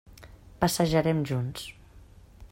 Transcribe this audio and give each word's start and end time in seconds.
Passejarem 0.63 1.21
junts. 1.31 1.67